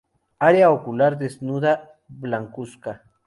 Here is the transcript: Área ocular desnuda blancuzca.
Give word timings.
Área 0.39 0.71
ocular 0.71 1.19
desnuda 1.19 1.91
blancuzca. 2.07 3.03